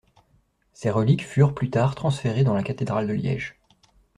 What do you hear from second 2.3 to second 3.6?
dans la cathédrale de Liège.